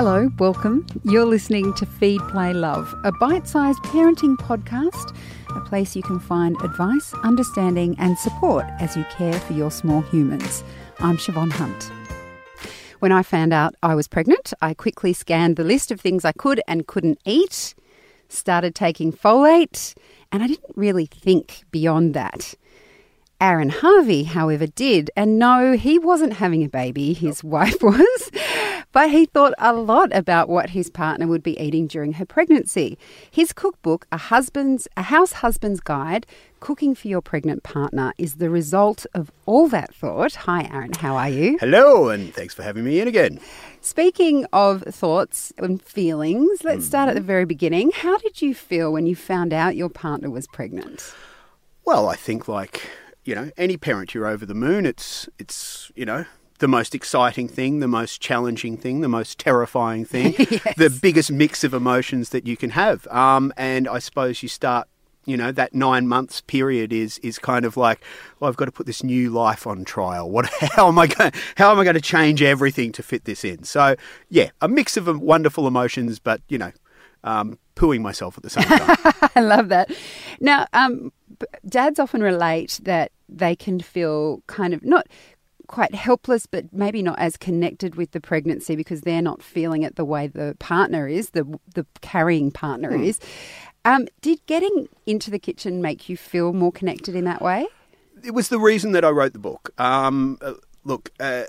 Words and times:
Hello, 0.00 0.30
welcome. 0.38 0.86
You're 1.02 1.24
listening 1.24 1.74
to 1.74 1.84
Feed, 1.84 2.20
Play, 2.28 2.54
Love, 2.54 2.94
a 3.02 3.10
bite 3.10 3.48
sized 3.48 3.80
parenting 3.80 4.36
podcast, 4.36 5.12
a 5.56 5.60
place 5.62 5.96
you 5.96 6.04
can 6.04 6.20
find 6.20 6.54
advice, 6.62 7.12
understanding, 7.24 7.96
and 7.98 8.16
support 8.16 8.64
as 8.78 8.96
you 8.96 9.04
care 9.10 9.32
for 9.32 9.54
your 9.54 9.72
small 9.72 10.02
humans. 10.02 10.62
I'm 11.00 11.16
Siobhan 11.16 11.50
Hunt. 11.50 11.90
When 13.00 13.10
I 13.10 13.24
found 13.24 13.52
out 13.52 13.74
I 13.82 13.96
was 13.96 14.06
pregnant, 14.06 14.52
I 14.62 14.72
quickly 14.72 15.12
scanned 15.12 15.56
the 15.56 15.64
list 15.64 15.90
of 15.90 16.00
things 16.00 16.24
I 16.24 16.30
could 16.30 16.60
and 16.68 16.86
couldn't 16.86 17.18
eat, 17.24 17.74
started 18.28 18.76
taking 18.76 19.12
folate, 19.12 19.96
and 20.30 20.44
I 20.44 20.46
didn't 20.46 20.76
really 20.76 21.06
think 21.06 21.64
beyond 21.72 22.14
that. 22.14 22.54
Aaron 23.40 23.70
Harvie, 23.70 24.24
however, 24.24 24.66
did. 24.68 25.10
And 25.16 25.38
no, 25.38 25.72
he 25.72 25.98
wasn't 25.98 26.34
having 26.34 26.64
a 26.64 26.68
baby, 26.68 27.12
his 27.14 27.42
wife 27.42 27.76
was. 27.82 28.30
But 28.92 29.10
he 29.10 29.26
thought 29.26 29.52
a 29.58 29.74
lot 29.74 30.14
about 30.16 30.48
what 30.48 30.70
his 30.70 30.88
partner 30.88 31.26
would 31.26 31.42
be 31.42 31.60
eating 31.60 31.86
during 31.86 32.14
her 32.14 32.24
pregnancy. 32.24 32.98
His 33.30 33.52
cookbook, 33.52 34.06
A 34.10 34.16
Husband's 34.16 34.88
A 34.96 35.02
House 35.02 35.32
Husband's 35.32 35.80
Guide, 35.80 36.26
Cooking 36.60 36.94
for 36.94 37.08
Your 37.08 37.20
Pregnant 37.20 37.62
Partner, 37.62 38.14
is 38.16 38.36
the 38.36 38.48
result 38.48 39.04
of 39.12 39.30
all 39.44 39.68
that 39.68 39.94
thought. 39.94 40.34
Hi 40.34 40.68
Aaron, 40.72 40.94
how 40.94 41.16
are 41.16 41.28
you? 41.28 41.58
Hello, 41.60 42.08
and 42.08 42.34
thanks 42.34 42.54
for 42.54 42.62
having 42.62 42.84
me 42.84 42.98
in 42.98 43.08
again. 43.08 43.40
Speaking 43.82 44.46
of 44.54 44.82
thoughts 44.82 45.52
and 45.58 45.82
feelings, 45.82 46.64
let's 46.64 46.84
hmm. 46.84 46.88
start 46.88 47.08
at 47.10 47.14
the 47.14 47.20
very 47.20 47.44
beginning. 47.44 47.90
How 47.90 48.16
did 48.16 48.40
you 48.40 48.54
feel 48.54 48.90
when 48.92 49.06
you 49.06 49.14
found 49.14 49.52
out 49.52 49.76
your 49.76 49.90
partner 49.90 50.30
was 50.30 50.46
pregnant? 50.46 51.14
Well, 51.84 52.08
I 52.08 52.16
think 52.16 52.48
like, 52.48 52.88
you 53.24 53.34
know, 53.34 53.50
any 53.58 53.76
parent 53.76 54.14
you're 54.14 54.26
over 54.26 54.46
the 54.46 54.54
moon, 54.54 54.86
it's 54.86 55.28
it's, 55.38 55.92
you 55.94 56.06
know, 56.06 56.24
the 56.58 56.68
most 56.68 56.94
exciting 56.94 57.48
thing, 57.48 57.80
the 57.80 57.88
most 57.88 58.20
challenging 58.20 58.76
thing, 58.76 59.00
the 59.00 59.08
most 59.08 59.38
terrifying 59.38 60.04
thing, 60.04 60.32
the 60.76 60.96
biggest 61.02 61.30
mix 61.30 61.64
of 61.64 61.74
emotions 61.74 62.30
that 62.30 62.46
you 62.46 62.56
can 62.56 62.70
have. 62.70 63.06
Um, 63.08 63.52
and 63.56 63.88
I 63.88 63.98
suppose 63.98 64.42
you 64.42 64.48
start, 64.48 64.88
you 65.24 65.36
know, 65.36 65.52
that 65.52 65.74
nine 65.74 66.08
months 66.08 66.40
period 66.40 66.92
is 66.92 67.18
is 67.18 67.38
kind 67.38 67.64
of 67.64 67.76
like, 67.76 68.02
well, 68.40 68.48
I've 68.48 68.56
got 68.56 68.64
to 68.64 68.72
put 68.72 68.86
this 68.86 69.02
new 69.02 69.30
life 69.30 69.66
on 69.66 69.84
trial. 69.84 70.30
What? 70.30 70.46
How 70.72 70.88
am 70.88 70.98
I 70.98 71.06
going? 71.06 71.32
How 71.56 71.70
am 71.70 71.78
I 71.78 71.84
going 71.84 71.94
to 71.94 72.00
change 72.00 72.42
everything 72.42 72.92
to 72.92 73.02
fit 73.02 73.24
this 73.24 73.44
in? 73.44 73.64
So, 73.64 73.96
yeah, 74.28 74.50
a 74.60 74.68
mix 74.68 74.96
of 74.96 75.08
um, 75.08 75.20
wonderful 75.20 75.66
emotions, 75.66 76.18
but 76.18 76.40
you 76.48 76.58
know, 76.58 76.72
um, 77.24 77.58
pooing 77.76 78.00
myself 78.00 78.36
at 78.36 78.42
the 78.42 78.50
same 78.50 78.64
time. 78.64 78.96
I 79.36 79.40
love 79.40 79.68
that. 79.68 79.90
Now, 80.40 80.66
um, 80.72 81.12
dads 81.66 81.98
often 81.98 82.22
relate 82.22 82.80
that 82.82 83.12
they 83.28 83.54
can 83.54 83.80
feel 83.80 84.42
kind 84.46 84.72
of 84.72 84.82
not 84.82 85.06
quite 85.68 85.94
helpless, 85.94 86.46
but 86.46 86.72
maybe 86.72 87.02
not 87.02 87.18
as 87.18 87.36
connected 87.36 87.94
with 87.94 88.10
the 88.10 88.20
pregnancy 88.20 88.74
because 88.74 89.02
they're 89.02 89.22
not 89.22 89.42
feeling 89.42 89.84
it 89.84 89.96
the 89.96 90.04
way 90.04 90.26
the 90.26 90.56
partner 90.58 91.06
is, 91.06 91.30
the 91.30 91.44
the 91.74 91.86
carrying 92.00 92.50
partner 92.50 92.94
is. 92.94 93.20
Um, 93.84 94.08
did 94.20 94.44
getting 94.46 94.88
into 95.06 95.30
the 95.30 95.38
kitchen 95.38 95.80
make 95.80 96.08
you 96.08 96.16
feel 96.16 96.52
more 96.52 96.72
connected 96.72 97.14
in 97.14 97.24
that 97.24 97.40
way? 97.40 97.68
it 98.24 98.32
was 98.32 98.48
the 98.48 98.58
reason 98.58 98.92
that 98.92 99.04
I 99.04 99.10
wrote 99.10 99.32
the 99.32 99.38
book. 99.38 99.70
Um, 99.78 100.38
uh, 100.40 100.54
look, 100.84 101.10
uh, 101.20 101.44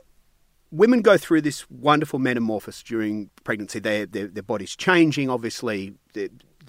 women 0.71 1.01
go 1.01 1.17
through 1.17 1.41
this 1.41 1.69
wonderful 1.69 2.19
metamorphosis 2.19 2.83
during 2.83 3.29
pregnancy. 3.43 3.79
Their 3.79 4.05
their, 4.05 4.27
their 4.27 4.43
body's 4.43 4.75
changing. 4.75 5.29
Obviously, 5.29 5.93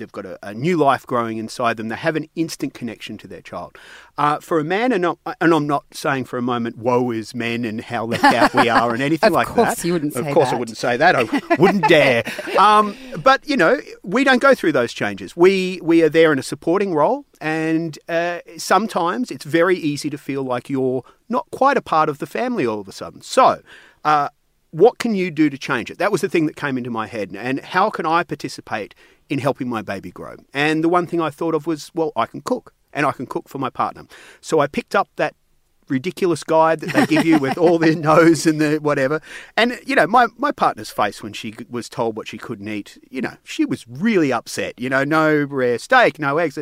they've 0.01 0.11
got 0.11 0.27
a, 0.27 0.39
a 0.43 0.53
new 0.53 0.77
life 0.77 1.07
growing 1.07 1.39
inside 1.39 1.77
them. 1.77 1.89
They 1.89 1.97
have 1.97 2.17
an 2.17 2.29
instant 2.35 2.75
connection 2.75 3.17
to 3.19 3.29
their 3.29 3.41
child. 3.41 3.79
Uh, 4.19 4.41
for 4.41 4.59
a 4.59 4.65
man, 4.65 4.91
and, 4.93 5.03
not, 5.03 5.19
and 5.41 5.55
I'm 5.55 5.67
not 5.67 5.85
saying 5.93 6.25
for 6.25 6.37
a 6.37 6.43
moment, 6.43 6.77
woe 6.77 7.11
is 7.13 7.35
men 7.35 7.65
and 7.65 7.81
how 7.81 8.05
left 8.07 8.25
out 8.25 8.53
we 8.55 8.69
are 8.69 8.93
and 8.93 9.03
anything 9.03 9.33
like 9.33 9.47
that. 9.49 9.59
Of 9.59 9.67
course 9.67 9.85
you 9.85 9.93
wouldn't 9.93 10.17
Of 10.17 10.35
course, 10.35 10.49
I 10.49 10.57
wouldn't 10.57 10.77
say 10.79 10.97
that. 10.97 11.15
I 11.15 11.23
wouldn't 11.57 11.87
dare. 11.89 12.25
Um, 12.59 12.97
but 13.23 13.49
you 13.49 13.57
know, 13.57 13.81
we 14.03 14.25
don't 14.25 14.43
go 14.43 14.55
through 14.55 14.73
those 14.73 14.93
changes. 14.93 15.37
We 15.37 15.81
we 15.83 16.03
are 16.03 16.09
there 16.09 16.33
in 16.33 16.39
a 16.39 16.43
supporting 16.43 16.95
role, 16.95 17.25
and 17.41 17.99
uh, 18.09 18.41
sometimes 18.57 19.31
it's 19.31 19.45
very 19.45 19.77
easy 19.77 20.11
to 20.11 20.19
feel 20.19 20.43
like 20.43 20.69
you're 20.69 21.05
not 21.29 21.47
quite 21.53 21.77
a 21.77 21.83
part 21.83 22.09
of 22.09 22.19
the 22.19 22.27
family 22.27 22.67
all 22.67 22.81
of 22.81 22.89
a 22.89 22.93
sudden. 22.93 23.23
So. 23.23 23.63
Uh, 24.03 24.31
what 24.71 24.99
can 24.99 25.15
you 25.15 25.31
do 25.31 25.51
to 25.51 25.59
change 25.59 25.91
it? 25.91 25.99
That 25.99 26.13
was 26.13 26.21
the 26.21 26.29
thing 26.29 26.47
that 26.47 26.57
came 26.57 26.79
into 26.79 26.91
my 26.91 27.07
head. 27.07 27.35
And 27.37 27.61
how 27.61 27.91
can 27.91 28.07
I 28.07 28.23
participate 28.23 28.95
in 29.29 29.39
helping 29.39 29.69
my 29.69 29.83
baby 29.83 30.11
grow? 30.11 30.37
And 30.55 30.85
the 30.85 30.89
one 30.89 31.07
thing 31.07 31.21
I 31.21 31.31
thought 31.31 31.55
of 31.55 31.67
was, 31.67 31.91
well, 31.95 32.13
I 32.17 32.27
can 32.27 32.41
cook 32.41 32.73
and 32.93 33.07
I 33.07 33.13
can 33.13 33.27
cook 33.27 33.49
for 33.49 33.59
my 33.59 33.71
partner. 33.71 34.07
So 34.41 34.61
I 34.61 34.67
picked 34.67 34.95
up 34.95 35.09
that 35.17 35.35
ridiculous 35.89 36.45
guide 36.45 36.81
that 36.81 36.95
they 36.95 37.07
give 37.07 37.27
you 37.27 37.39
with 37.39 37.59
all 37.59 37.79
their 37.79 37.97
no's 37.97 38.47
and 38.47 38.61
the 38.61 38.79
whatever. 38.79 39.21
And, 39.57 39.79
you 39.85 39.97
know, 39.97 40.07
my, 40.07 40.29
my 40.37 40.53
partner's 40.53 40.91
face 40.91 41.23
when 41.23 41.33
she 41.33 41.55
was 41.69 41.89
told 41.89 42.17
what 42.17 42.29
she 42.29 42.39
couldn't 42.39 42.69
eat, 42.69 42.97
you 43.11 43.21
know, 43.21 43.35
she 43.43 43.65
was 43.65 43.87
really 43.89 44.33
upset. 44.33 44.79
You 44.79 44.89
know, 44.89 45.03
no 45.05 45.45
rare 45.45 45.79
steak, 45.79 46.19
no 46.19 46.39
eggs. 46.39 46.59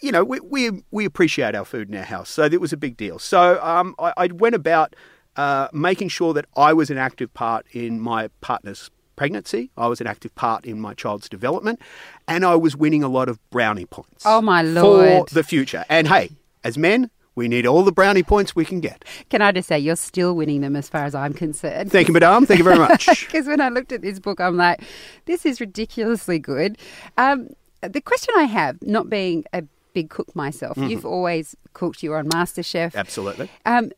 You 0.00 0.12
know, 0.12 0.22
we, 0.22 0.38
we, 0.40 0.84
we 0.90 1.04
appreciate 1.06 1.54
our 1.54 1.64
food 1.64 1.88
in 1.88 1.96
our 1.96 2.04
house. 2.04 2.28
So 2.28 2.44
it 2.44 2.60
was 2.60 2.72
a 2.72 2.76
big 2.76 2.96
deal. 2.96 3.18
So 3.18 3.60
um, 3.64 3.94
I, 3.98 4.12
I 4.16 4.26
went 4.26 4.54
about 4.54 4.94
uh, 5.38 5.68
making 5.72 6.08
sure 6.08 6.34
that 6.34 6.44
I 6.56 6.72
was 6.72 6.90
an 6.90 6.98
active 6.98 7.32
part 7.32 7.64
in 7.72 8.00
my 8.00 8.28
partner's 8.40 8.90
pregnancy. 9.16 9.70
I 9.76 9.86
was 9.86 10.00
an 10.00 10.06
active 10.06 10.34
part 10.34 10.66
in 10.66 10.80
my 10.80 10.94
child's 10.94 11.28
development, 11.28 11.80
and 12.26 12.44
I 12.44 12.56
was 12.56 12.76
winning 12.76 13.02
a 13.02 13.08
lot 13.08 13.28
of 13.28 13.38
brownie 13.50 13.86
points. 13.86 14.24
Oh, 14.26 14.42
my 14.42 14.62
Lord. 14.62 15.28
For 15.28 15.34
the 15.34 15.44
future. 15.44 15.84
And 15.88 16.08
hey, 16.08 16.30
as 16.64 16.76
men, 16.76 17.10
we 17.36 17.46
need 17.46 17.66
all 17.66 17.84
the 17.84 17.92
brownie 17.92 18.24
points 18.24 18.56
we 18.56 18.64
can 18.64 18.80
get. 18.80 19.04
Can 19.30 19.40
I 19.40 19.52
just 19.52 19.68
say 19.68 19.78
you're 19.78 19.94
still 19.94 20.34
winning 20.34 20.60
them 20.60 20.74
as 20.74 20.88
far 20.88 21.04
as 21.04 21.14
I'm 21.14 21.32
concerned? 21.32 21.92
Thank 21.92 22.08
you, 22.08 22.14
madame. 22.14 22.44
Thank 22.44 22.58
you 22.58 22.64
very 22.64 22.78
much. 22.78 23.06
Because 23.28 23.46
when 23.46 23.60
I 23.60 23.68
looked 23.68 23.92
at 23.92 24.02
this 24.02 24.18
book, 24.18 24.40
I'm 24.40 24.56
like, 24.56 24.82
this 25.26 25.46
is 25.46 25.60
ridiculously 25.60 26.40
good. 26.40 26.78
Um, 27.16 27.50
the 27.80 28.00
question 28.00 28.34
I 28.36 28.44
have, 28.44 28.82
not 28.82 29.08
being 29.08 29.44
a 29.52 29.62
big 29.92 30.10
cook 30.10 30.34
myself, 30.34 30.76
you've 30.78 31.06
always 31.06 31.54
cooked. 31.74 32.02
You 32.02 32.10
were 32.10 32.18
on 32.18 32.28
MasterChef. 32.28 32.96
Absolutely. 32.96 33.48
Um, 33.66 33.92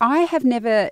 I 0.00 0.20
have 0.20 0.44
never 0.44 0.90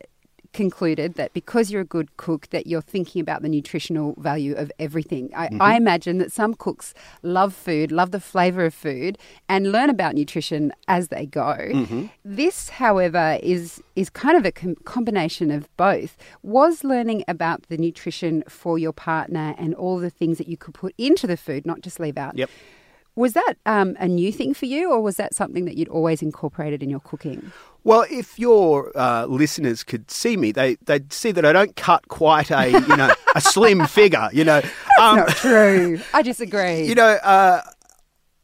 concluded 0.53 1.15
that 1.15 1.33
because 1.33 1.71
you're 1.71 1.81
a 1.81 1.87
good 1.87 2.17
cook 2.17 2.49
that 2.51 2.67
you're 2.67 2.83
thinking 2.83 3.21
about 3.21 3.43
the 3.43 3.49
nutritional 3.49 4.15
value 4.19 4.55
of 4.55 4.71
everything. 4.79 5.31
I, 5.35 5.47
mm-hmm. 5.47 5.63
I 5.63 5.77
imagine 5.77 6.19
that 6.19 6.31
some 6.31 6.55
cooks 6.55 6.95
love 7.23 7.55
food, 7.55 7.91
love 7.91 8.11
the 8.11 8.21
flavour 8.21 8.65
of 8.67 8.75
food, 8.75 9.19
and 9.49 9.73
learn 9.73 9.91
about 9.91 10.15
nutrition 10.15 10.73
as 10.89 11.09
they 11.09 11.27
go. 11.27 11.57
Mm-hmm. 11.57 12.07
This, 12.25 12.69
however, 12.71 13.39
is 13.43 13.83
is 13.97 14.11
kind 14.11 14.37
of 14.37 14.45
a 14.45 14.53
com- 14.53 14.77
combination 14.85 15.51
of 15.51 15.75
both. 15.77 16.17
Was 16.43 16.85
learning 16.85 17.25
about 17.29 17.65
the 17.69 17.77
nutrition 17.77 18.45
for 18.49 18.79
your 18.79 18.93
partner 18.93 19.55
and 19.59 19.75
all 19.75 19.99
the 19.99 20.11
things 20.11 20.39
that 20.39 20.49
you 20.49 20.57
could 20.57 20.75
put 20.75 20.95
into 20.99 21.27
the 21.27 21.37
food, 21.37 21.67
not 21.67 21.81
just 21.81 21.99
leave 21.99 22.19
out. 22.19 22.37
Yep. 22.37 22.51
Was 23.15 23.35
that 23.35 23.55
um, 23.67 23.95
a 24.01 24.09
new 24.09 24.33
thing 24.33 24.55
for 24.55 24.65
you, 24.67 24.91
or 24.91 25.01
was 25.03 25.17
that 25.17 25.35
something 25.35 25.67
that 25.67 25.77
you'd 25.77 25.89
always 25.89 26.23
incorporated 26.23 26.83
in 26.83 26.89
your 26.89 27.01
cooking? 27.01 27.53
Well, 27.85 28.07
if 28.11 28.39
your 28.39 28.91
uh, 28.97 29.27
listeners 29.27 29.83
could 29.83 30.11
see 30.11 30.37
me, 30.37 30.53
they 30.53 30.77
they'd 30.87 31.13
see 31.13 31.31
that 31.33 31.45
I 31.45 31.53
don't 31.53 31.77
cut 31.77 32.09
quite 32.09 32.51
a 32.51 32.71
you 32.71 32.97
know 32.97 33.13
a 33.35 33.41
slim 33.41 33.87
figure. 33.99 34.29
You 34.33 34.45
know, 34.45 34.63
um, 35.01 35.17
Not 35.17 35.29
true. 35.31 36.01
I 36.15 36.23
disagree. 36.33 36.85
you 36.87 36.95
know, 36.95 37.19
uh, 37.23 37.61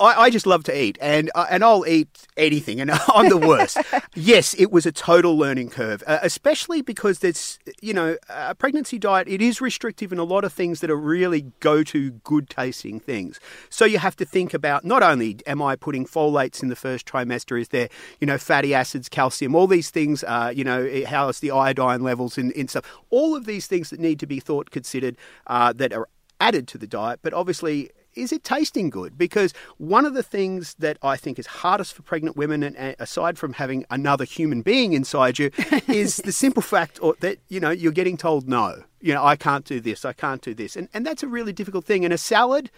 I, 0.01 0.23
I 0.23 0.31
just 0.31 0.47
love 0.47 0.63
to 0.65 0.83
eat, 0.83 0.97
and 1.01 1.31
uh, 1.35 1.47
and 1.51 1.65
I'll 1.65 1.87
eat 1.87 2.27
anything, 2.37 2.81
and 2.81 2.91
I'm 3.15 3.29
the 3.29 3.37
worst. 3.37 3.79
yes, 4.15 4.55
it 4.55 4.71
was 4.71 4.87
a 4.87 4.93
total 4.93 5.37
learning 5.37 5.71
curve, 5.71 6.03
uh, 6.07 6.19
especially 6.23 6.83
because 6.83 7.19
there's 7.19 7.59
you 7.81 7.93
know 7.93 8.17
a 8.29 8.55
pregnancy 8.55 8.99
diet. 8.99 9.29
It 9.29 9.43
is 9.43 9.61
restrictive 9.61 10.13
in 10.13 10.19
a 10.19 10.25
lot 10.25 10.45
of 10.45 10.53
things 10.53 10.81
that 10.81 10.91
are 10.91 10.97
really 10.97 11.53
go 11.61 11.83
to 11.85 12.11
good 12.11 12.49
tasting 12.49 13.01
things. 13.01 13.41
So 13.71 13.85
you 13.85 13.99
have 13.99 14.15
to 14.17 14.25
think 14.25 14.55
about 14.55 14.85
not 14.85 15.03
only 15.03 15.39
am 15.47 15.61
I 15.61 15.75
putting 15.75 16.07
folates 16.07 16.63
in 16.63 16.69
the 16.69 16.77
first 16.77 17.07
trimester, 17.07 17.61
is 17.61 17.69
there 17.69 17.89
you 18.21 18.27
know 18.27 18.39
fatty 18.39 18.75
acids, 18.75 19.09
calcium, 19.09 19.55
all 19.55 19.67
these 19.67 19.91
things. 19.91 20.23
Uh, 20.23 20.53
you 20.55 20.63
know 20.65 21.03
how's 21.07 21.41
the 21.41 21.51
iodine 21.51 22.03
levels 22.03 22.39
in, 22.39 22.53
in 22.53 22.69
stuff. 22.69 22.85
All 23.11 23.35
of 23.35 23.47
these 23.47 23.67
things 23.67 23.91
that 23.91 23.99
need 23.99 24.21
to 24.21 24.27
be 24.27 24.39
thought 24.39 24.71
considered 24.71 25.17
uh, 25.49 25.73
that 25.73 25.93
are 25.93 26.09
added 26.41 26.69
to 26.69 26.79
the 26.79 26.87
diet, 26.87 27.19
but 27.23 27.35
obviously 27.35 27.91
is 28.19 28.33
it 28.33 28.45
tasting 28.45 28.91
good? 28.91 29.17
Because 29.17 29.53
one 29.79 30.05
of 30.05 30.15
the 30.15 30.23
things 30.23 30.75
that 30.79 30.99
I 31.03 31.17
think 31.17 31.39
is 31.39 31.47
hardest 31.47 31.95
for 31.95 32.03
pregnant 32.03 32.37
women, 32.37 32.63
and 32.63 32.97
aside 32.99 33.39
from 33.39 33.55
having 33.55 33.85
another 33.91 34.25
human 34.25 34.63
being 34.63 34.93
inside 34.93 35.39
you, 35.39 35.51
is 35.89 36.17
the 36.19 36.33
simple 36.33 36.63
fact 36.63 36.99
or 37.01 37.15
that 37.21 37.39
you 37.49 37.61
know 37.61 37.71
you're 37.71 37.93
getting 37.93 38.17
told 38.17 38.49
no. 38.49 38.83
You 39.01 39.15
know, 39.15 39.25
I 39.25 39.37
can't 39.37 39.65
do 39.65 39.81
this, 39.81 40.05
I 40.05 40.13
can't 40.13 40.43
do 40.43 40.55
this, 40.55 40.77
and 40.77 40.89
and 40.93 41.07
that's 41.07 41.23
a 41.23 41.29
really 41.29 41.53
difficult 41.53 41.85
thing. 41.85 42.05
And 42.05 42.13
a 42.13 42.19
salad 42.19 42.71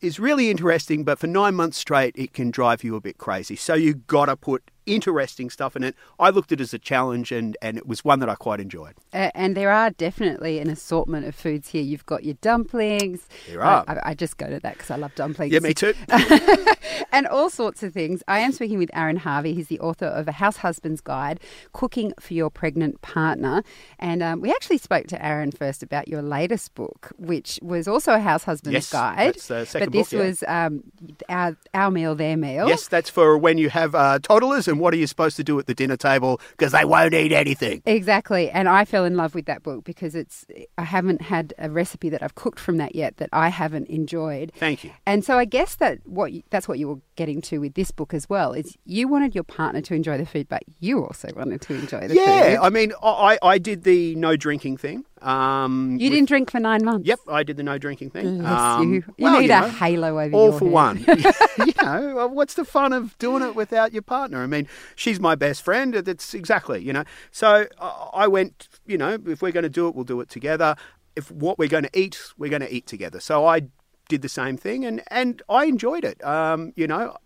is 0.00 0.18
really 0.18 0.50
interesting, 0.50 1.04
but 1.04 1.18
for 1.18 1.28
nine 1.28 1.54
months 1.54 1.78
straight, 1.78 2.14
it 2.16 2.32
can 2.32 2.50
drive 2.50 2.82
you 2.82 2.96
a 2.96 3.00
bit 3.00 3.18
crazy. 3.18 3.54
So 3.54 3.74
you 3.74 3.94
got 3.94 4.26
to 4.26 4.36
put 4.36 4.70
interesting 4.86 5.50
stuff 5.50 5.76
in 5.76 5.82
it. 5.84 5.94
I 6.18 6.30
looked 6.30 6.52
at 6.52 6.60
it 6.60 6.62
as 6.62 6.74
a 6.74 6.78
challenge, 6.78 7.32
and, 7.32 7.56
and 7.62 7.76
it 7.76 7.86
was 7.86 8.04
one 8.04 8.20
that 8.20 8.28
I 8.28 8.34
quite 8.34 8.60
enjoyed. 8.60 8.94
Uh, 9.12 9.30
and 9.34 9.56
there 9.56 9.70
are 9.70 9.90
definitely 9.90 10.58
an 10.58 10.70
assortment 10.70 11.26
of 11.26 11.34
foods 11.34 11.68
here. 11.68 11.82
You've 11.82 12.06
got 12.06 12.24
your 12.24 12.34
dumplings. 12.40 13.26
There 13.48 13.62
are. 13.62 13.84
I, 13.86 14.10
I 14.10 14.14
just 14.14 14.36
go 14.36 14.48
to 14.48 14.60
that 14.60 14.74
because 14.74 14.90
I 14.90 14.96
love 14.96 15.14
dumplings. 15.14 15.52
Yeah, 15.52 15.60
me 15.60 15.74
too. 15.74 15.94
and 17.12 17.26
all 17.26 17.50
sorts 17.50 17.82
of 17.82 17.92
things. 17.92 18.22
I 18.28 18.40
am 18.40 18.52
speaking 18.52 18.78
with 18.78 18.90
Aaron 18.94 19.16
Harvie. 19.16 19.54
He's 19.54 19.68
the 19.68 19.80
author 19.80 20.06
of 20.06 20.28
A 20.28 20.32
House 20.32 20.58
Husband's 20.58 21.00
Guide 21.00 21.40
Cooking 21.72 22.12
for 22.20 22.34
Your 22.34 22.50
Pregnant 22.50 23.00
Partner. 23.02 23.62
And 23.98 24.22
um, 24.22 24.40
we 24.40 24.50
actually 24.50 24.78
spoke 24.78 25.06
to 25.08 25.24
Aaron 25.24 25.52
first 25.52 25.82
about 25.82 26.08
your 26.08 26.22
latest 26.22 26.74
book, 26.74 27.12
which 27.18 27.58
was 27.62 27.88
also 27.88 28.14
a 28.14 28.20
House 28.20 28.44
Husband's 28.44 28.74
Yes, 28.74 28.92
Guide. 28.92 29.34
that's 29.34 29.46
the 29.46 29.64
second 29.66 29.86
but 29.88 29.92
this 29.98 30.10
book, 30.10 30.18
yeah. 30.18 30.26
was 30.26 30.44
um, 30.48 30.82
our, 31.28 31.56
our 31.74 31.90
meal, 31.90 32.14
their 32.14 32.36
meal. 32.36 32.68
yes, 32.68 32.88
that's 32.88 33.10
for 33.10 33.36
when 33.38 33.58
you 33.58 33.70
have 33.70 33.94
uh, 33.94 34.18
toddlers, 34.20 34.68
and 34.72 34.80
what 34.80 34.92
are 34.92 34.96
you 34.96 35.06
supposed 35.06 35.36
to 35.36 35.44
do 35.44 35.58
at 35.58 35.66
the 35.66 35.74
dinner 35.74 35.96
table 35.96 36.40
because 36.50 36.72
they 36.72 36.84
won't 36.84 37.14
eat 37.14 37.30
anything. 37.32 37.82
Exactly, 37.86 38.50
and 38.50 38.68
I 38.68 38.84
fell 38.84 39.04
in 39.04 39.16
love 39.16 39.34
with 39.34 39.46
that 39.46 39.62
book 39.62 39.84
because 39.84 40.14
it's. 40.14 40.44
I 40.78 40.84
haven't 40.84 41.22
had 41.22 41.54
a 41.58 41.70
recipe 41.70 42.08
that 42.08 42.22
I've 42.22 42.34
cooked 42.34 42.58
from 42.58 42.78
that 42.78 42.94
yet 42.94 43.18
that 43.18 43.28
I 43.32 43.48
haven't 43.48 43.88
enjoyed. 43.88 44.50
Thank 44.56 44.82
you. 44.84 44.90
And 45.06 45.24
so 45.24 45.38
I 45.38 45.44
guess 45.44 45.76
that 45.76 45.98
what 46.04 46.32
you, 46.32 46.42
that's 46.50 46.66
what 46.66 46.78
you 46.78 46.88
were 46.88 46.98
getting 47.16 47.40
to 47.42 47.58
with 47.58 47.74
this 47.74 47.90
book 47.90 48.14
as 48.14 48.28
well 48.28 48.52
is 48.52 48.76
you 48.84 49.06
wanted 49.06 49.34
your 49.34 49.44
partner 49.44 49.80
to 49.82 49.94
enjoy 49.94 50.16
the 50.18 50.26
food, 50.26 50.48
but 50.48 50.62
you 50.80 51.04
also 51.04 51.28
wanted 51.36 51.60
to 51.62 51.74
enjoy 51.74 52.08
the 52.08 52.14
Yeah, 52.14 52.24
food. 52.24 52.52
Yeah, 52.52 52.58
I 52.62 52.70
mean, 52.70 52.92
I, 53.02 53.38
I 53.42 53.58
did 53.58 53.84
the 53.84 54.14
no 54.16 54.36
drinking 54.36 54.78
thing. 54.78 55.04
Um, 55.22 55.96
You 56.00 56.10
didn't 56.10 56.26
drink 56.28 56.50
for 56.50 56.58
nine 56.60 56.84
months. 56.84 57.06
Yep, 57.06 57.20
I 57.28 57.42
did 57.42 57.56
the 57.56 57.62
no 57.62 57.78
drinking 57.78 58.10
thing. 58.10 58.44
Um, 58.44 58.92
you. 58.92 59.04
You 59.16 59.24
well, 59.24 59.40
need 59.40 59.46
you 59.50 59.54
a 59.54 59.68
halo 59.68 60.18
over 60.20 60.36
all 60.36 60.50
your 60.50 60.58
for 60.58 60.64
head. 60.64 60.72
one. 60.72 61.04
you 61.66 61.72
know, 61.82 62.26
what's 62.26 62.54
the 62.54 62.64
fun 62.64 62.92
of 62.92 63.16
doing 63.18 63.42
it 63.42 63.54
without 63.54 63.92
your 63.92 64.02
partner? 64.02 64.42
I 64.42 64.46
mean, 64.46 64.66
she's 64.96 65.20
my 65.20 65.34
best 65.34 65.62
friend. 65.62 65.94
That's 65.94 66.34
exactly, 66.34 66.82
you 66.82 66.92
know. 66.92 67.04
So 67.30 67.66
uh, 67.78 68.06
I 68.12 68.26
went, 68.26 68.68
you 68.86 68.98
know, 68.98 69.18
if 69.26 69.42
we're 69.42 69.52
going 69.52 69.62
to 69.62 69.68
do 69.70 69.88
it, 69.88 69.94
we'll 69.94 70.04
do 70.04 70.20
it 70.20 70.28
together. 70.28 70.74
If 71.14 71.30
what 71.30 71.58
we're 71.58 71.68
going 71.68 71.84
to 71.84 71.98
eat, 71.98 72.20
we're 72.38 72.50
going 72.50 72.62
to 72.62 72.74
eat 72.74 72.86
together. 72.86 73.20
So 73.20 73.46
I 73.46 73.62
did 74.08 74.22
the 74.22 74.28
same 74.28 74.56
thing, 74.56 74.84
and 74.84 75.02
and 75.08 75.40
I 75.48 75.66
enjoyed 75.66 76.04
it. 76.04 76.22
Um, 76.24 76.72
you 76.74 76.86
know, 76.86 77.16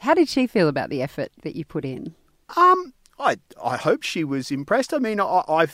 How 0.00 0.14
did 0.14 0.28
she 0.28 0.46
feel 0.46 0.68
about 0.68 0.90
the 0.90 1.00
effort 1.02 1.30
that 1.42 1.54
you 1.54 1.64
put 1.64 1.84
in? 1.84 2.14
um, 2.56 2.92
I 3.18 3.36
I 3.62 3.76
hope 3.76 4.02
she 4.02 4.24
was 4.24 4.50
impressed. 4.50 4.92
I 4.92 4.98
mean, 4.98 5.20
I, 5.20 5.42
I 5.48 5.66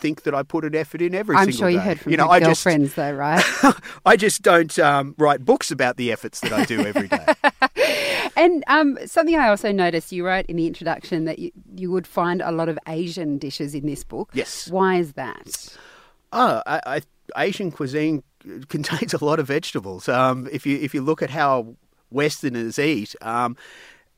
think 0.00 0.22
that 0.22 0.34
I 0.34 0.42
put 0.42 0.64
an 0.64 0.74
effort 0.74 1.02
in 1.02 1.14
every 1.14 1.36
I'm 1.36 1.44
single 1.52 1.58
sure 1.58 1.70
you 1.70 1.78
day. 1.78 1.84
heard 1.84 2.00
from 2.00 2.12
you 2.12 2.18
know, 2.18 2.24
her 2.24 2.32
I 2.32 2.40
just 2.40 2.64
girlfriends, 2.64 2.94
though, 2.94 3.12
right? 3.12 3.44
I 4.06 4.16
just 4.16 4.42
don't 4.42 4.76
um, 4.78 5.14
write 5.18 5.44
books 5.44 5.70
about 5.70 5.96
the 5.96 6.10
efforts 6.10 6.40
that 6.40 6.52
I 6.52 6.64
do 6.64 6.84
every 6.84 7.08
day. 7.08 7.26
And 8.36 8.64
um, 8.68 8.98
something 9.06 9.36
I 9.36 9.48
also 9.48 9.70
noticed, 9.70 10.12
you 10.12 10.24
wrote 10.24 10.46
in 10.46 10.56
the 10.56 10.66
introduction 10.66 11.26
that 11.26 11.38
you, 11.38 11.50
you 11.76 11.90
would 11.90 12.06
find 12.06 12.40
a 12.40 12.50
lot 12.50 12.70
of 12.70 12.78
Asian 12.88 13.36
dishes 13.36 13.74
in 13.74 13.84
this 13.84 14.02
book. 14.02 14.30
Yes. 14.32 14.68
Why 14.68 14.96
is 14.96 15.12
that? 15.12 15.76
Oh, 16.32 16.62
I, 16.66 16.80
I, 16.86 17.02
Asian 17.36 17.70
cuisine 17.70 18.22
contains 18.68 19.12
a 19.12 19.22
lot 19.22 19.40
of 19.40 19.46
vegetables. 19.46 20.08
Um, 20.08 20.48
if 20.50 20.64
you 20.64 20.78
if 20.78 20.94
you 20.94 21.02
look 21.02 21.22
at 21.22 21.30
how 21.30 21.74
Westerners 22.10 22.78
eat, 22.78 23.14
um, 23.20 23.56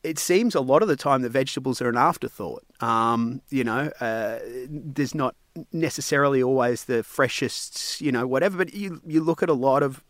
it 0.03 0.19
seems 0.19 0.53
a 0.53 0.61
lot 0.61 0.81
of 0.81 0.87
the 0.87 0.95
time 0.95 1.21
the 1.21 1.29
vegetables 1.29 1.81
are 1.81 1.89
an 1.89 1.97
afterthought. 1.97 2.63
Um, 2.81 3.41
you 3.49 3.63
know, 3.63 3.91
uh, 3.99 4.39
there's 4.69 5.15
not 5.15 5.35
necessarily 5.71 6.43
always 6.43 6.85
the 6.85 7.03
freshest, 7.03 8.01
you 8.01 8.11
know, 8.11 8.27
whatever. 8.27 8.57
But 8.57 8.73
you 8.73 9.01
you 9.05 9.21
look 9.21 9.41
at 9.41 9.49
a 9.49 9.53
lot 9.53 9.83
of 9.83 10.03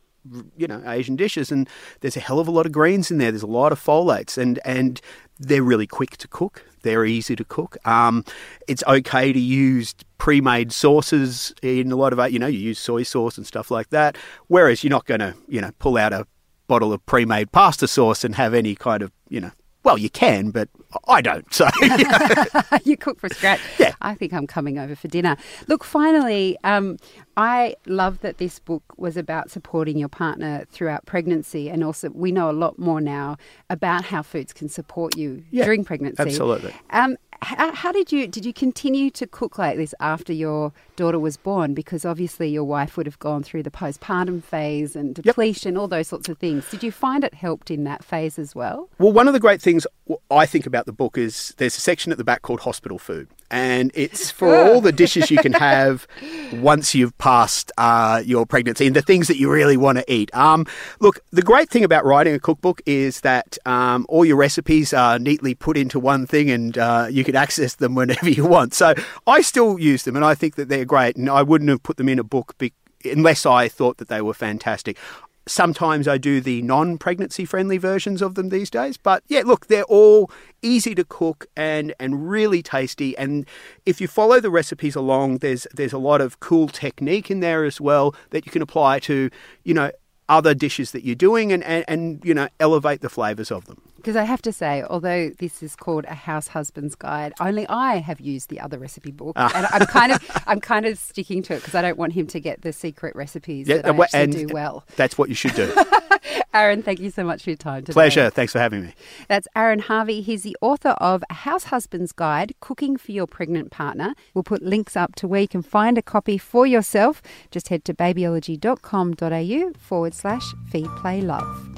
you 0.57 0.67
know 0.67 0.81
Asian 0.85 1.15
dishes, 1.15 1.51
and 1.51 1.69
there's 2.01 2.17
a 2.17 2.21
hell 2.21 2.39
of 2.39 2.47
a 2.47 2.51
lot 2.51 2.65
of 2.65 2.71
greens 2.71 3.11
in 3.11 3.17
there. 3.17 3.31
There's 3.31 3.43
a 3.43 3.47
lot 3.47 3.71
of 3.71 3.83
folates, 3.83 4.37
and 4.37 4.59
and 4.65 4.99
they're 5.39 5.63
really 5.63 5.87
quick 5.87 6.17
to 6.17 6.27
cook. 6.27 6.65
They're 6.81 7.05
easy 7.05 7.35
to 7.35 7.45
cook. 7.45 7.77
Um, 7.87 8.25
it's 8.67 8.83
okay 8.87 9.31
to 9.31 9.39
use 9.39 9.95
pre-made 10.17 10.71
sauces 10.71 11.53
in 11.61 11.91
a 11.91 11.95
lot 11.95 12.13
of. 12.13 12.31
You 12.31 12.39
know, 12.39 12.47
you 12.47 12.59
use 12.59 12.79
soy 12.79 13.03
sauce 13.03 13.37
and 13.37 13.45
stuff 13.45 13.69
like 13.69 13.89
that. 13.89 14.17
Whereas 14.47 14.83
you're 14.83 14.91
not 14.91 15.05
going 15.05 15.19
to, 15.19 15.35
you 15.47 15.61
know, 15.61 15.71
pull 15.79 15.97
out 15.97 16.13
a 16.13 16.27
bottle 16.67 16.93
of 16.93 17.05
pre-made 17.05 17.51
pasta 17.51 17.87
sauce 17.87 18.23
and 18.23 18.35
have 18.35 18.53
any 18.53 18.75
kind 18.75 19.03
of, 19.03 19.11
you 19.29 19.41
know, 19.41 19.51
well, 19.83 19.97
you 19.97 20.09
can, 20.09 20.51
but 20.51 20.69
I 21.07 21.21
don't. 21.21 21.51
So, 21.53 21.67
you 21.81 21.87
know. 21.97 22.17
you 22.83 22.97
cook 22.97 23.19
from 23.19 23.29
scratch. 23.31 23.59
Yeah. 23.79 23.93
I 24.01 24.15
think 24.15 24.33
I'm 24.33 24.47
coming 24.47 24.77
over 24.79 24.95
for 24.95 25.07
dinner. 25.07 25.35
Look, 25.67 25.83
finally, 25.83 26.57
um, 26.63 26.97
I 27.37 27.75
love 27.85 28.19
that 28.21 28.37
this 28.37 28.59
book 28.59 28.83
was 28.97 29.17
about 29.17 29.49
supporting 29.49 29.97
your 29.97 30.09
partner 30.09 30.65
throughout 30.69 31.05
pregnancy, 31.05 31.69
and 31.69 31.83
also 31.83 32.09
we 32.09 32.31
know 32.31 32.49
a 32.49 32.53
lot 32.53 32.77
more 32.79 33.01
now 33.01 33.37
about 33.69 34.05
how 34.05 34.21
foods 34.21 34.53
can 34.53 34.69
support 34.69 35.17
you 35.17 35.43
Yeah, 35.51 35.65
during 35.65 35.83
pregnancy. 35.83 36.21
absolutely. 36.21 36.73
Um, 36.91 37.17
how, 37.43 37.73
how 37.73 37.91
did 37.91 38.11
you 38.11 38.27
did 38.27 38.45
you 38.45 38.53
continue 38.53 39.09
to 39.11 39.27
cook 39.27 39.57
like 39.57 39.77
this 39.77 39.93
after 39.99 40.33
your 40.33 40.73
daughter 40.95 41.19
was 41.19 41.37
born? 41.37 41.73
Because 41.73 42.05
obviously 42.05 42.49
your 42.49 42.63
wife 42.63 42.97
would 42.97 43.05
have 43.05 43.19
gone 43.19 43.43
through 43.43 43.63
the 43.63 43.71
postpartum 43.71 44.43
phase 44.43 44.95
and 44.95 45.15
depletion, 45.15 45.77
all 45.77 45.87
those 45.87 46.07
sorts 46.07 46.29
of 46.29 46.37
things. 46.37 46.69
Did 46.69 46.83
you 46.83 46.91
find 46.91 47.23
it 47.23 47.33
helped 47.33 47.71
in 47.71 47.83
that 47.83 48.03
phase 48.03 48.39
as 48.39 48.55
well? 48.55 48.89
Well, 48.99 49.11
one 49.11 49.27
of 49.27 49.33
the 49.33 49.39
great 49.39 49.61
things 49.61 49.85
I 50.29 50.45
think 50.45 50.65
about 50.65 50.85
the 50.85 50.93
book 50.93 51.17
is 51.17 51.53
there's 51.57 51.77
a 51.77 51.81
section 51.81 52.11
at 52.11 52.17
the 52.17 52.23
back 52.23 52.41
called 52.41 52.61
hospital 52.61 52.99
food, 52.99 53.27
and 53.53 53.91
it's 53.93 54.31
for 54.39 54.55
all 54.55 54.81
the 54.81 54.91
dishes 54.91 55.29
you 55.29 55.37
can 55.37 55.53
have 55.53 56.07
once 56.53 56.95
you've 56.95 57.15
passed 57.19 57.71
uh, 57.77 58.21
your 58.25 58.45
pregnancy 58.47 58.87
and 58.87 58.95
the 58.95 59.01
things 59.01 59.27
that 59.27 59.37
you 59.37 59.49
really 59.49 59.77
want 59.77 59.99
to 59.99 60.11
eat. 60.11 60.33
Um, 60.35 60.65
look, 60.99 61.19
the 61.31 61.43
great 61.43 61.69
thing 61.69 61.83
about 61.83 62.03
writing 62.03 62.33
a 62.33 62.39
cookbook 62.39 62.81
is 62.87 63.21
that 63.21 63.57
um, 63.65 64.07
all 64.09 64.25
your 64.25 64.37
recipes 64.37 64.91
are 64.91 65.19
neatly 65.19 65.53
put 65.53 65.77
into 65.77 65.99
one 65.99 66.25
thing, 66.25 66.49
and 66.49 66.77
uh, 66.77 67.07
you 67.09 67.23
can 67.23 67.35
access 67.35 67.75
them 67.75 67.93
whenever 67.93 68.29
you 68.29 68.45
want. 68.45 68.73
So 68.73 68.95
I 69.27 69.41
still 69.41 69.77
use 69.79 70.03
them, 70.03 70.15
and 70.15 70.25
I 70.25 70.33
think 70.33 70.55
that 70.55 70.67
they're 70.67 70.85
great, 70.85 71.15
and 71.15 71.29
I 71.29 71.43
wouldn't 71.43 71.69
have 71.69 71.83
put 71.83 71.97
them 71.97 72.09
in 72.09 72.17
a 72.19 72.23
book. 72.23 72.57
Be- 72.57 72.73
Unless 73.05 73.45
I 73.45 73.67
thought 73.67 73.97
that 73.97 74.07
they 74.07 74.21
were 74.21 74.33
fantastic. 74.33 74.97
Sometimes 75.45 76.07
I 76.07 76.17
do 76.17 76.39
the 76.39 76.61
non 76.61 76.97
pregnancy 76.97 77.43
friendly 77.45 77.77
versions 77.77 78.21
of 78.21 78.35
them 78.35 78.49
these 78.49 78.69
days. 78.69 78.97
But 78.97 79.23
yeah, 79.27 79.41
look, 79.45 79.67
they're 79.67 79.83
all 79.83 80.31
easy 80.61 80.95
to 80.95 81.03
cook 81.03 81.47
and, 81.57 81.93
and 81.99 82.29
really 82.29 82.63
tasty. 82.63 83.17
And 83.17 83.45
if 83.85 83.99
you 83.99 84.07
follow 84.07 84.39
the 84.39 84.49
recipes 84.49 84.95
along, 84.95 85.39
there's 85.39 85.67
there's 85.73 85.93
a 85.93 85.97
lot 85.97 86.21
of 86.21 86.39
cool 86.39 86.67
technique 86.67 87.29
in 87.29 87.41
there 87.41 87.65
as 87.65 87.81
well 87.81 88.15
that 88.29 88.45
you 88.45 88.51
can 88.51 88.61
apply 88.61 88.99
to, 88.99 89.29
you 89.63 89.73
know, 89.73 89.91
other 90.29 90.53
dishes 90.53 90.91
that 90.91 91.03
you're 91.03 91.15
doing 91.15 91.51
and, 91.51 91.63
and, 91.63 91.83
and 91.87 92.23
you 92.23 92.33
know, 92.33 92.47
elevate 92.59 93.01
the 93.01 93.09
flavours 93.09 93.51
of 93.51 93.65
them. 93.65 93.81
Because 94.03 94.17
I 94.17 94.23
have 94.23 94.41
to 94.41 94.51
say, 94.51 94.83
although 94.83 95.29
this 95.39 95.63
is 95.63 95.77
called 95.77 96.03
a 96.09 96.13
house 96.13 96.49
husband's 96.49 96.93
guide, 96.93 97.31
only 97.39 97.65
I 97.69 97.99
have 97.99 98.19
used 98.19 98.49
the 98.49 98.59
other 98.59 98.77
recipe 98.77 99.11
book, 99.11 99.31
Ah. 99.37 99.49
and 99.55 99.65
I'm 99.71 99.87
kind 99.87 100.11
of 100.11 100.43
I'm 100.47 100.59
kind 100.59 100.85
of 100.85 100.97
sticking 100.99 101.41
to 101.43 101.53
it 101.53 101.59
because 101.59 101.73
I 101.73 101.81
don't 101.81 101.97
want 101.97 102.11
him 102.11 102.27
to 102.27 102.39
get 102.41 102.63
the 102.63 102.73
secret 102.73 103.15
recipes 103.15 103.67
that 103.67 103.85
I 103.85 103.89
actually 103.97 104.19
and 104.19 104.33
do 104.33 104.53
well. 104.53 104.83
That's 104.97 105.17
what 105.17 105.29
you 105.29 105.35
should 105.35 105.55
do. 105.55 105.73
Aaron, 106.53 106.83
thank 106.83 106.99
you 106.99 107.09
so 107.11 107.23
much 107.23 107.43
for 107.43 107.49
your 107.51 107.57
time 107.57 107.83
today. 107.83 107.93
Pleasure. 107.93 108.29
Thanks 108.29 108.51
for 108.51 108.59
having 108.59 108.83
me. 108.83 108.93
That's 109.29 109.47
Aaron 109.55 109.79
Harvie. 109.79 110.21
He's 110.21 110.43
the 110.43 110.57
author 110.61 110.89
of 110.99 111.23
A 111.29 111.33
House 111.33 111.65
Husband's 111.65 112.11
Guide 112.11 112.53
Cooking 112.59 112.97
for 112.97 113.11
Your 113.13 113.25
Pregnant 113.25 113.71
Partner. 113.71 114.13
We'll 114.33 114.43
put 114.43 114.61
links 114.61 114.95
up 114.97 115.15
to 115.15 115.27
where 115.29 115.41
you 115.41 115.47
can 115.47 115.61
find 115.63 115.97
a 115.97 116.01
copy 116.01 116.37
for 116.37 116.67
yourself. 116.67 117.21
Just 117.51 117.69
head 117.69 117.85
to 117.85 117.93
babyology.com.au 117.93 119.71
forward 119.79 120.13
slash 120.13 120.43
feed 120.69 120.89
play 120.97 121.21
love. 121.21 121.72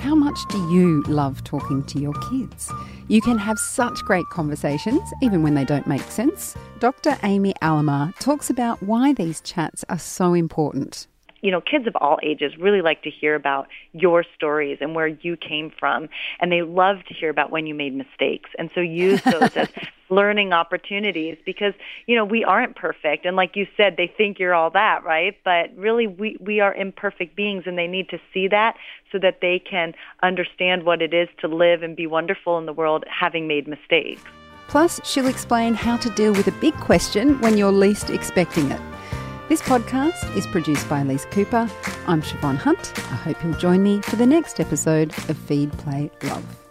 How 0.00 0.14
much 0.14 0.38
do 0.48 0.58
you 0.70 1.02
love 1.02 1.42
talking 1.44 1.82
to 1.84 1.98
your 1.98 2.14
kids? 2.30 2.72
You 3.08 3.20
can 3.20 3.36
have 3.36 3.58
such 3.58 4.02
great 4.04 4.24
conversations, 4.30 5.02
even 5.22 5.42
when 5.42 5.54
they 5.54 5.64
don't 5.64 5.86
make 5.86 6.02
sense. 6.02 6.56
Dr. 6.78 7.18
Amy 7.24 7.52
Alamar 7.62 8.16
talks 8.20 8.48
about 8.48 8.82
why 8.82 9.12
these 9.12 9.40
chats 9.40 9.84
are 9.88 9.98
so 9.98 10.34
important. 10.34 11.08
you 11.40 11.50
know, 11.50 11.60
kids 11.60 11.86
of 11.86 11.94
all 11.96 12.18
ages 12.22 12.56
really 12.58 12.80
like 12.82 13.02
to 13.02 13.10
hear 13.10 13.34
about 13.34 13.68
your 13.92 14.24
stories 14.34 14.78
and 14.80 14.94
where 14.94 15.06
you 15.06 15.36
came 15.36 15.70
from. 15.78 16.08
And 16.40 16.50
they 16.50 16.62
love 16.62 16.96
to 17.08 17.14
hear 17.14 17.30
about 17.30 17.50
when 17.50 17.66
you 17.66 17.74
made 17.74 17.94
mistakes. 17.94 18.50
And 18.58 18.70
so 18.74 18.80
use 18.80 19.22
those 19.24 19.56
as 19.56 19.68
learning 20.10 20.52
opportunities 20.52 21.36
because, 21.44 21.74
you 22.06 22.16
know, 22.16 22.24
we 22.24 22.44
aren't 22.44 22.76
perfect. 22.76 23.24
And 23.24 23.36
like 23.36 23.56
you 23.56 23.66
said, 23.76 23.96
they 23.96 24.12
think 24.16 24.38
you're 24.38 24.54
all 24.54 24.70
that, 24.70 25.04
right? 25.04 25.36
But 25.44 25.76
really, 25.76 26.06
we, 26.06 26.36
we 26.40 26.60
are 26.60 26.74
imperfect 26.74 27.36
beings 27.36 27.64
and 27.66 27.76
they 27.76 27.86
need 27.86 28.08
to 28.10 28.18
see 28.32 28.48
that 28.48 28.76
so 29.12 29.18
that 29.18 29.38
they 29.40 29.58
can 29.58 29.94
understand 30.22 30.84
what 30.84 31.02
it 31.02 31.14
is 31.14 31.28
to 31.40 31.48
live 31.48 31.82
and 31.82 31.96
be 31.96 32.06
wonderful 32.06 32.58
in 32.58 32.66
the 32.66 32.72
world 32.72 33.04
having 33.08 33.46
made 33.46 33.66
mistakes. 33.66 34.22
Plus, 34.68 35.00
she'll 35.04 35.26
explain 35.26 35.74
how 35.74 35.96
to 35.96 36.10
deal 36.10 36.32
with 36.32 36.46
a 36.46 36.52
big 36.52 36.74
question 36.74 37.40
when 37.40 37.56
you're 37.56 37.72
least 37.72 38.10
expecting 38.10 38.70
it. 38.70 38.80
This 39.48 39.62
podcast 39.62 40.36
is 40.36 40.46
produced 40.46 40.86
by 40.90 41.00
Elise 41.00 41.24
Cooper. 41.30 41.70
I'm 42.06 42.20
Siobhan 42.20 42.56
Hunt. 42.56 42.92
I 42.96 43.16
hope 43.16 43.42
you'll 43.42 43.54
join 43.54 43.82
me 43.82 44.02
for 44.02 44.16
the 44.16 44.26
next 44.26 44.60
episode 44.60 45.08
of 45.30 45.38
Feed, 45.38 45.72
Play, 45.72 46.10
Love. 46.24 46.67